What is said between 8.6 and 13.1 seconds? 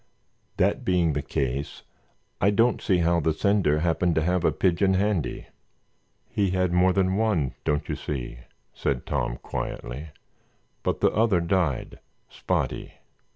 said Tom, quietly, "but the other died—Spotty.